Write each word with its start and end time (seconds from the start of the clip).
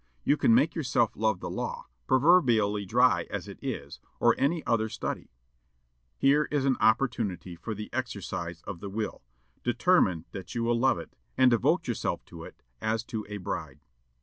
You 0.23 0.35
can 0.35 0.55
make 0.55 0.73
yourself 0.73 1.11
love 1.15 1.41
the 1.41 1.49
law, 1.51 1.85
proverbially 2.07 2.87
dry 2.87 3.27
as 3.29 3.47
it 3.47 3.59
is, 3.61 3.99
or 4.19 4.33
any 4.35 4.65
other 4.65 4.89
study. 4.89 5.29
Here 6.17 6.45
is 6.49 6.65
an 6.65 6.75
opportunity 6.81 7.55
for 7.55 7.75
the 7.75 7.93
exercise 7.93 8.63
of 8.63 8.79
the 8.79 8.89
will. 8.89 9.21
Determine 9.63 10.25
that 10.31 10.55
you 10.55 10.63
will 10.63 10.79
love 10.79 10.97
it, 10.97 11.15
and 11.37 11.51
devote 11.51 11.87
yourself 11.87 12.25
to 12.25 12.43
it 12.45 12.63
as 12.81 13.03
to 13.03 13.27
a 13.29 13.37
bride." 13.37 13.81